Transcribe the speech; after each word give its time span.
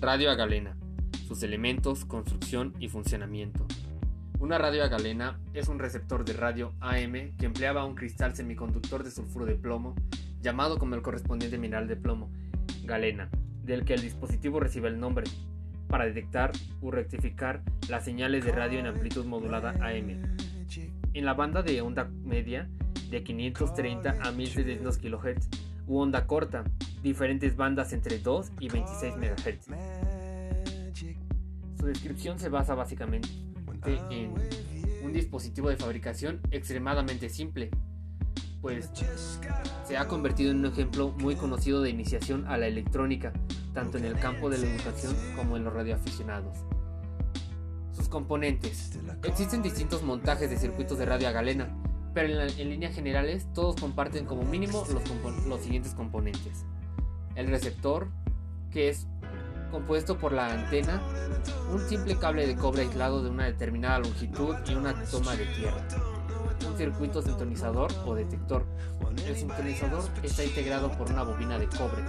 Radio 0.00 0.30
a 0.30 0.36
galena, 0.36 0.76
sus 1.26 1.42
elementos, 1.42 2.04
construcción 2.04 2.72
y 2.78 2.88
funcionamiento. 2.88 3.66
Una 4.38 4.56
radio 4.56 4.84
a 4.84 4.88
galena 4.88 5.40
es 5.54 5.66
un 5.66 5.80
receptor 5.80 6.24
de 6.24 6.34
radio 6.34 6.72
AM 6.78 7.34
que 7.36 7.46
empleaba 7.46 7.84
un 7.84 7.96
cristal 7.96 8.36
semiconductor 8.36 9.02
de 9.02 9.10
sulfuro 9.10 9.44
de 9.44 9.56
plomo, 9.56 9.96
llamado 10.40 10.78
como 10.78 10.94
el 10.94 11.02
correspondiente 11.02 11.58
mineral 11.58 11.88
de 11.88 11.96
plomo, 11.96 12.30
galena, 12.84 13.28
del 13.64 13.84
que 13.84 13.94
el 13.94 14.00
dispositivo 14.00 14.60
recibe 14.60 14.86
el 14.86 15.00
nombre, 15.00 15.24
para 15.88 16.04
detectar 16.04 16.52
o 16.80 16.92
rectificar 16.92 17.62
las 17.88 18.04
señales 18.04 18.44
de 18.44 18.52
radio 18.52 18.78
en 18.78 18.86
amplitud 18.86 19.24
modulada 19.24 19.70
AM. 19.80 20.36
En 21.12 21.24
la 21.24 21.34
banda 21.34 21.62
de 21.62 21.80
onda 21.80 22.04
media, 22.04 22.68
de 23.10 23.24
530 23.24 24.16
a 24.22 24.30
1600 24.30 24.98
kHz, 24.98 25.48
u 25.88 25.98
onda 25.98 26.26
corta, 26.26 26.64
diferentes 27.02 27.56
bandas 27.56 27.92
entre 27.92 28.18
2 28.18 28.52
y 28.60 28.68
26 28.68 29.16
MHz. 29.16 29.66
Su 31.78 31.86
descripción 31.86 32.38
se 32.38 32.48
basa 32.48 32.74
básicamente 32.74 33.28
en 34.10 34.34
un 35.02 35.12
dispositivo 35.12 35.70
de 35.70 35.76
fabricación 35.76 36.40
extremadamente 36.50 37.28
simple, 37.28 37.70
pues 38.60 38.90
se 39.86 39.96
ha 39.96 40.08
convertido 40.08 40.50
en 40.50 40.58
un 40.58 40.66
ejemplo 40.66 41.14
muy 41.18 41.36
conocido 41.36 41.80
de 41.80 41.90
iniciación 41.90 42.46
a 42.48 42.58
la 42.58 42.66
electrónica, 42.66 43.32
tanto 43.72 43.98
en 43.98 44.04
el 44.04 44.18
campo 44.18 44.50
de 44.50 44.58
la 44.58 44.66
educación 44.66 45.14
como 45.36 45.56
en 45.56 45.64
los 45.64 45.72
radioaficionados. 45.72 46.58
Sus 47.92 48.08
componentes. 48.08 48.98
Existen 49.22 49.62
distintos 49.62 50.02
montajes 50.02 50.50
de 50.50 50.58
circuitos 50.58 50.98
de 50.98 51.06
radio 51.06 51.28
a 51.28 51.32
galena, 51.32 51.68
pero 52.18 52.42
en, 52.42 52.68
líneas 52.68 52.96
generales 52.96 53.46
todos 53.54 53.76
comparten 53.76 54.26
como 54.26 54.42
mínimo 54.42 54.84
los, 54.92 55.46
los 55.46 55.60
siguientes 55.60 55.94
componentes. 55.94 56.64
El 57.36 57.46
receptor, 57.46 58.08
que 58.72 58.88
es 58.88 59.06
compuesto 59.70 60.18
por 60.18 60.32
la 60.32 60.52
antena, 60.52 61.00
un 61.72 61.78
simple 61.88 62.16
cable 62.18 62.48
de 62.48 62.56
cobre 62.56 62.82
aislado 62.82 63.22
de 63.22 63.30
una 63.30 63.44
determinada 63.44 64.00
longitud 64.00 64.56
y 64.68 64.74
una 64.74 65.00
toma 65.04 65.36
de 65.36 65.46
tierra. 65.46 65.86
Un 66.68 66.76
circuito 66.76 67.22
sintonizador 67.22 67.92
o 68.04 68.16
detector. 68.16 68.66
El 69.24 69.36
sintonizador 69.36 70.02
está 70.24 70.42
integrado 70.42 70.90
por 70.98 71.12
una 71.12 71.22
bobina 71.22 71.56
de 71.56 71.68
cobre. 71.68 72.02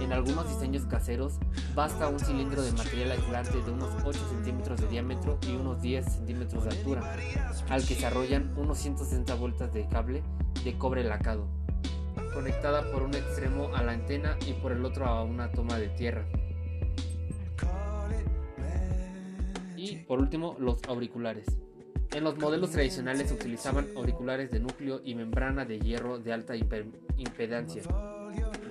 En 0.00 0.12
algunos 0.12 0.48
diseños 0.48 0.84
caseros 0.86 1.38
basta 1.74 2.08
un 2.08 2.18
cilindro 2.18 2.62
de 2.62 2.72
material 2.72 3.12
aislante 3.12 3.62
de 3.62 3.70
unos 3.70 3.90
8 4.04 4.18
centímetros 4.30 4.80
de 4.80 4.88
diámetro 4.88 5.38
y 5.46 5.52
unos 5.56 5.80
10 5.80 6.04
centímetros 6.04 6.64
de 6.64 6.70
altura, 6.70 7.16
al 7.68 7.86
que 7.86 7.94
se 7.94 8.06
arrollan 8.06 8.52
unos 8.56 8.78
160 8.78 9.34
vueltas 9.34 9.72
de 9.72 9.88
cable 9.88 10.22
de 10.64 10.76
cobre 10.76 11.04
lacado, 11.04 11.46
conectada 12.32 12.90
por 12.90 13.02
un 13.02 13.14
extremo 13.14 13.74
a 13.74 13.82
la 13.82 13.92
antena 13.92 14.36
y 14.46 14.52
por 14.54 14.72
el 14.72 14.84
otro 14.84 15.06
a 15.06 15.22
una 15.22 15.52
toma 15.52 15.78
de 15.78 15.88
tierra. 15.88 16.26
Y 19.76 19.96
por 19.98 20.18
último, 20.18 20.56
los 20.58 20.82
auriculares. 20.88 21.46
En 22.12 22.24
los 22.24 22.38
modelos 22.38 22.70
tradicionales 22.70 23.28
se 23.28 23.34
utilizaban 23.34 23.88
auriculares 23.96 24.50
de 24.50 24.60
núcleo 24.60 25.00
y 25.04 25.14
membrana 25.14 25.64
de 25.64 25.80
hierro 25.80 26.18
de 26.18 26.32
alta 26.32 26.54
impedancia, 26.56 27.82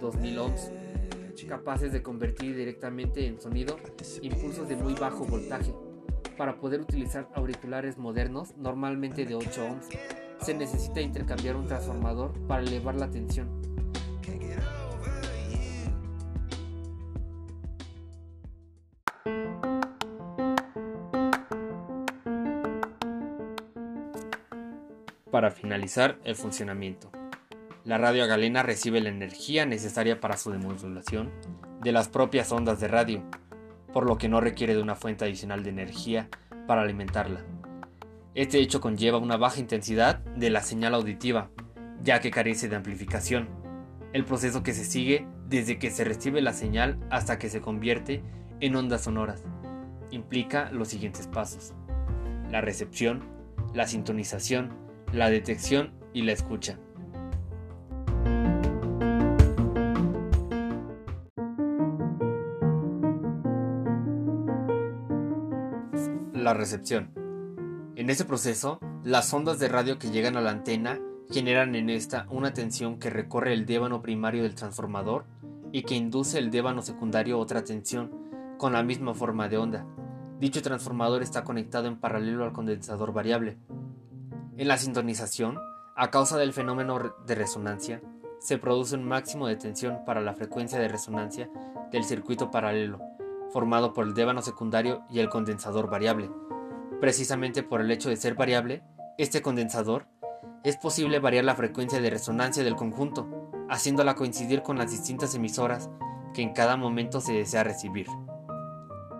2000 0.01 0.39
ohms, 0.39 0.71
capaces 1.47 1.91
de 1.91 2.01
convertir 2.01 2.55
directamente 2.55 3.25
en 3.27 3.41
sonido 3.41 3.77
impulsos 4.21 4.69
de 4.69 4.75
muy 4.75 4.93
bajo 4.93 5.25
voltaje. 5.25 5.73
Para 6.37 6.59
poder 6.59 6.81
utilizar 6.81 7.29
auriculares 7.35 7.97
modernos, 7.97 8.55
normalmente 8.57 9.25
de 9.25 9.35
8 9.35 9.65
ohms, 9.65 9.89
se 10.41 10.53
necesita 10.53 11.01
intercambiar 11.01 11.55
un 11.55 11.67
transformador 11.67 12.33
para 12.47 12.63
elevar 12.63 12.95
la 12.95 13.09
tensión. 13.09 13.61
Para 25.31 25.49
finalizar 25.49 26.19
el 26.23 26.35
funcionamiento. 26.35 27.22
La 27.85 27.97
radio 27.97 28.25
galena 28.27 28.63
recibe 28.63 29.01
la 29.01 29.09
energía 29.09 29.65
necesaria 29.65 30.21
para 30.21 30.37
su 30.37 30.51
demodulación 30.51 31.31
de 31.81 31.91
las 31.91 32.07
propias 32.07 32.49
ondas 32.53 32.79
de 32.79 32.87
radio, 32.87 33.21
por 33.91 34.05
lo 34.05 34.17
que 34.17 34.29
no 34.29 34.39
requiere 34.39 34.73
de 34.73 34.81
una 34.81 34.95
fuente 34.95 35.25
adicional 35.25 35.63
de 35.63 35.71
energía 35.71 36.29
para 36.65 36.83
alimentarla. 36.83 37.41
Este 38.35 38.59
hecho 38.59 38.79
conlleva 38.79 39.17
una 39.17 39.35
baja 39.35 39.59
intensidad 39.59 40.19
de 40.19 40.49
la 40.49 40.61
señal 40.61 40.93
auditiva, 40.93 41.49
ya 42.01 42.21
que 42.21 42.31
carece 42.31 42.69
de 42.69 42.77
amplificación. 42.77 43.49
El 44.13 44.23
proceso 44.23 44.63
que 44.63 44.71
se 44.71 44.85
sigue 44.85 45.27
desde 45.49 45.77
que 45.77 45.91
se 45.91 46.05
recibe 46.05 46.41
la 46.41 46.53
señal 46.53 46.97
hasta 47.09 47.37
que 47.37 47.49
se 47.49 47.59
convierte 47.59 48.23
en 48.61 48.77
ondas 48.77 49.01
sonoras 49.01 49.43
implica 50.09 50.71
los 50.71 50.87
siguientes 50.87 51.27
pasos. 51.27 51.73
La 52.49 52.61
recepción, 52.61 53.23
la 53.73 53.87
sintonización, 53.87 54.71
la 55.11 55.29
detección 55.29 55.91
y 56.13 56.21
la 56.21 56.31
escucha. 56.31 56.79
La 66.43 66.53
recepción. 66.53 67.11
En 67.95 68.09
este 68.09 68.25
proceso, 68.25 68.79
las 69.03 69.33
ondas 69.33 69.59
de 69.59 69.67
radio 69.67 69.97
que 69.97 70.11
llegan 70.11 70.37
a 70.37 70.41
la 70.41 70.51
antena 70.51 70.99
generan 71.31 71.75
en 71.75 71.89
esta 71.89 72.27
una 72.29 72.53
tensión 72.53 72.99
que 72.99 73.09
recorre 73.09 73.53
el 73.53 73.65
débano 73.65 74.01
primario 74.01 74.43
del 74.43 74.55
transformador 74.55 75.25
y 75.71 75.83
que 75.83 75.95
induce 75.95 76.37
el 76.37 76.51
débano 76.51 76.81
secundario 76.81 77.39
otra 77.39 77.63
tensión 77.63 78.11
con 78.57 78.73
la 78.73 78.83
misma 78.83 79.13
forma 79.13 79.49
de 79.49 79.57
onda. 79.57 79.85
Dicho 80.39 80.61
transformador 80.61 81.23
está 81.23 81.43
conectado 81.43 81.87
en 81.87 81.99
paralelo 81.99 82.43
al 82.43 82.53
condensador 82.53 83.13
variable. 83.13 83.57
En 84.57 84.67
la 84.67 84.77
sintonización, 84.77 85.57
a 85.95 86.11
causa 86.11 86.37
del 86.37 86.53
fenómeno 86.53 87.15
de 87.25 87.35
resonancia, 87.35 88.01
se 88.39 88.57
produce 88.57 88.95
un 88.95 89.03
máximo 89.05 89.47
de 89.47 89.55
tensión 89.55 89.99
para 90.05 90.21
la 90.21 90.33
frecuencia 90.33 90.79
de 90.79 90.89
resonancia 90.89 91.49
del 91.91 92.03
circuito 92.03 92.51
paralelo, 92.51 92.99
formado 93.53 93.93
por 93.93 94.05
el 94.05 94.15
débano 94.15 94.41
secundario 94.41 95.03
y 95.09 95.19
el 95.19 95.29
condensador 95.29 95.89
variable. 95.89 96.31
Precisamente 96.99 97.61
por 97.61 97.79
el 97.79 97.91
hecho 97.91 98.09
de 98.09 98.17
ser 98.17 98.33
variable, 98.33 98.83
este 99.17 99.43
condensador, 99.43 100.07
es 100.63 100.75
posible 100.77 101.19
variar 101.19 101.45
la 101.45 101.55
frecuencia 101.55 102.01
de 102.01 102.09
resonancia 102.09 102.63
del 102.63 102.75
conjunto, 102.75 103.51
haciéndola 103.69 104.15
coincidir 104.15 104.63
con 104.63 104.77
las 104.77 104.91
distintas 104.91 105.35
emisoras 105.35 105.89
que 106.33 106.41
en 106.41 106.53
cada 106.53 106.77
momento 106.77 107.21
se 107.21 107.33
desea 107.33 107.63
recibir. 107.63 108.07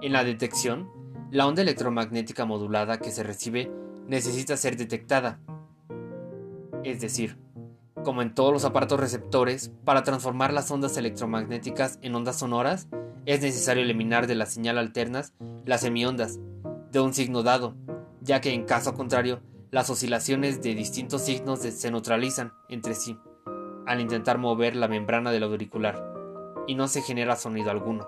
En 0.02 0.14
la 0.14 0.24
detección, 0.24 0.90
la 1.32 1.46
onda 1.46 1.62
electromagnética 1.62 2.46
modulada 2.46 2.98
que 2.98 3.12
se 3.12 3.24
recibe 3.24 3.72
necesita 4.08 4.58
ser 4.58 4.78
detectada. 4.78 5.40
Es 6.84 7.02
decir, 7.02 7.38
como 8.04 8.22
en 8.22 8.34
todos 8.34 8.52
los 8.52 8.66
aparatos 8.66 9.00
receptores, 9.00 9.72
para 9.86 10.04
transformar 10.04 10.54
las 10.54 10.70
ondas 10.72 10.98
electromagnéticas 10.98 12.00
en 12.02 12.16
ondas 12.16 12.40
sonoras, 12.40 12.88
es 13.26 13.42
necesario 13.42 13.84
eliminar 13.84 14.28
de 14.28 14.36
las 14.36 14.54
señal 14.54 14.78
alternas 14.78 15.34
las 15.66 15.82
semiondas 15.82 16.40
de 16.92 17.00
un 17.00 17.14
signo 17.14 17.44
dado, 17.44 17.76
ya 18.22 18.42
que 18.42 18.54
en 18.54 18.66
caso 18.66 18.94
contrario 18.94 19.42
las 19.72 19.90
oscilaciones 19.90 20.62
de 20.62 20.76
distintos 20.76 21.24
signos 21.24 21.60
se 21.60 21.92
neutralizan 21.92 22.54
entre 22.70 22.94
sí 22.94 23.18
al 23.86 24.00
intentar 24.00 24.38
mover 24.38 24.76
la 24.76 24.88
membrana 24.88 25.32
del 25.32 25.44
auricular 25.44 26.14
y 26.68 26.76
no 26.76 26.88
se 26.88 27.02
genera 27.02 27.36
sonido 27.36 27.72
alguno. 27.72 28.08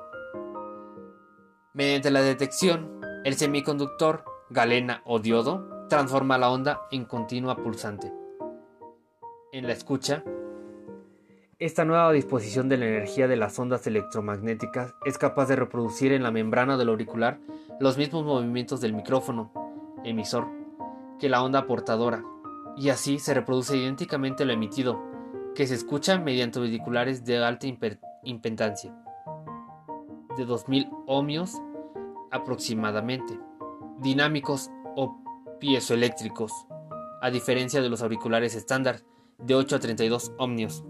Mediante 1.73 2.11
la 2.11 2.21
detección, 2.21 3.01
el 3.23 3.35
semiconductor, 3.35 4.23
galena 4.49 5.01
o 5.05 5.19
diodo 5.19 5.87
transforma 5.89 6.37
la 6.37 6.49
onda 6.49 6.81
en 6.91 7.05
continua 7.05 7.57
pulsante. 7.57 8.13
En 9.51 9.67
la 9.67 9.73
escucha, 9.73 10.23
esta 11.57 11.85
nueva 11.85 12.11
disposición 12.11 12.67
de 12.67 12.77
la 12.77 12.85
energía 12.85 13.27
de 13.27 13.37
las 13.37 13.57
ondas 13.57 13.87
electromagnéticas 13.87 14.93
es 15.05 15.17
capaz 15.17 15.47
de 15.47 15.55
reproducir 15.55 16.11
en 16.11 16.23
la 16.23 16.31
membrana 16.31 16.75
del 16.75 16.89
auricular 16.89 17.39
los 17.79 17.97
mismos 17.97 18.25
movimientos 18.25 18.81
del 18.81 18.93
micrófono 18.93 19.53
emisor 20.03 20.47
que 21.17 21.29
la 21.29 21.41
onda 21.41 21.65
portadora, 21.65 22.25
y 22.75 22.89
así 22.89 23.19
se 23.19 23.33
reproduce 23.33 23.77
idénticamente 23.77 24.43
lo 24.43 24.51
emitido, 24.51 25.01
que 25.55 25.65
se 25.65 25.75
escucha 25.75 26.19
mediante 26.19 26.59
auriculares 26.59 27.23
de 27.23 27.37
alta 27.37 27.67
impedancia, 28.23 28.93
de 30.35 30.43
2000 30.43 30.89
ohmios 31.07 31.61
aproximadamente, 32.31 33.39
dinámicos 33.99 34.71
o 34.97 35.17
piezoeléctricos, 35.61 36.51
a 37.21 37.31
diferencia 37.31 37.81
de 37.81 37.87
los 37.87 38.01
auriculares 38.01 38.55
estándar 38.55 38.99
de 39.37 39.55
8 39.55 39.77
a 39.77 39.79
32 39.79 40.33
ohmios. 40.37 40.83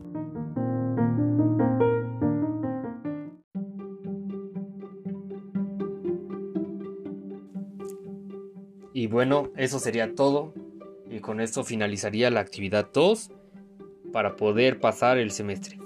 Y 9.05 9.07
bueno, 9.07 9.51
eso 9.55 9.77
sería 9.77 10.15
todo. 10.15 10.51
Y 11.11 11.19
con 11.19 11.39
esto 11.39 11.63
finalizaría 11.63 12.31
la 12.31 12.39
actividad 12.39 12.89
2 12.91 13.29
para 14.11 14.35
poder 14.35 14.79
pasar 14.79 15.19
el 15.19 15.29
semestre. 15.29 15.77